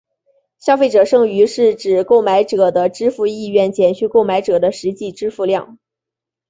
[0.57, 5.77] 消费者剩余是指购买者的支付意愿减去购买者的实际支付量。